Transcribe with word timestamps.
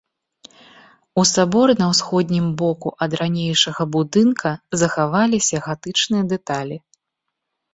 У 1.21 1.25
саборы 1.31 1.73
на 1.81 1.85
ўсходнім 1.91 2.47
боку 2.61 2.93
ад 3.07 3.11
ранейшага 3.21 3.81
будынка 3.97 4.49
захаваліся 4.85 5.63
гатычныя 5.67 6.23
дэталі. 6.33 6.77